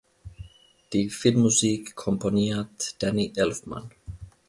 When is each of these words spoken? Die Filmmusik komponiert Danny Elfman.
Die 0.93 1.11
Filmmusik 1.11 1.93
komponiert 1.93 2.95
Danny 3.03 3.31
Elfman. 3.35 3.91